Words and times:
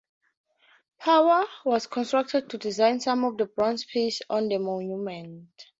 Power 0.99 1.45
was 1.63 1.85
contracted 1.85 2.49
to 2.49 2.57
design 2.57 2.99
some 3.01 3.23
of 3.23 3.37
the 3.37 3.45
bronze 3.45 3.85
pieces 3.85 4.23
on 4.31 4.47
the 4.47 4.57
monument. 4.57 5.49